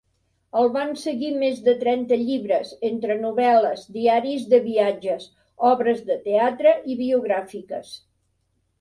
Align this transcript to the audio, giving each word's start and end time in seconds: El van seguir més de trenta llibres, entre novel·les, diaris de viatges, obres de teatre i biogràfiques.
El 0.59 0.69
van 0.77 0.95
seguir 1.01 1.29
més 1.43 1.59
de 1.67 1.75
trenta 1.83 2.17
llibres, 2.21 2.73
entre 2.89 3.19
novel·les, 3.27 3.85
diaris 3.99 4.49
de 4.57 4.63
viatges, 4.67 5.31
obres 5.75 6.05
de 6.13 6.21
teatre 6.29 6.77
i 6.97 7.01
biogràfiques. 7.07 7.99